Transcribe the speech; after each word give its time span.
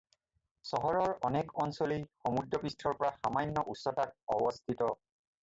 চহৰৰ 0.69 1.11
অনেক 1.29 1.53
অঞ্চলেই 1.63 2.01
সমুদ্ৰপৃষ্ঠৰ 2.23 2.97
পৰা 3.03 3.13
সামান্য 3.19 3.67
উচ্চতাত 3.75 4.19
অৱস্থিত। 4.39 4.91